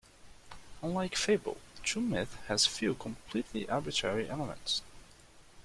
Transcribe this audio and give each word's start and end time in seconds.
Unlike 0.81 1.15
fable, 1.15 1.57
true 1.83 2.01
myth 2.01 2.35
has 2.47 2.65
few 2.65 2.95
completely 2.95 3.69
arbitrary 3.69 4.27
elements. 4.27 4.81